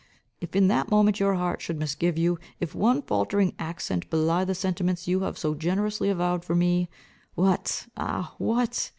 If, 0.39 0.55
in 0.55 0.67
that 0.67 0.89
moment, 0.89 1.19
your 1.19 1.35
heart 1.35 1.61
should 1.61 1.77
misgive 1.77 2.17
you, 2.17 2.39
if 2.59 2.73
one 2.73 3.03
faultering 3.03 3.53
accent 3.59 4.09
belie 4.09 4.43
the 4.43 4.55
sentiments 4.55 5.07
you 5.07 5.19
have 5.19 5.37
so 5.37 5.53
generously 5.53 6.09
avowed 6.09 6.43
for 6.43 6.55
me, 6.55 6.89
what, 7.35 7.85
ah, 7.95 8.33
what! 8.39 8.89